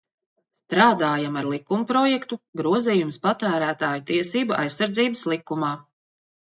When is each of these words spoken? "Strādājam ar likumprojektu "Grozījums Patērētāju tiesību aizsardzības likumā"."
"Strādājam 0.69 1.37
ar 1.41 1.49
likumprojektu 1.49 2.41
"Grozījums 2.63 3.21
Patērētāju 3.29 4.07
tiesību 4.11 4.61
aizsardzības 4.67 5.27
likumā"." 5.35 5.75